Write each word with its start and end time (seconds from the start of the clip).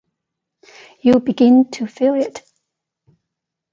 You 1.01 1.19
begin 1.19 1.69
to 1.73 1.85
feel 1.85 2.15
it. 2.15 2.41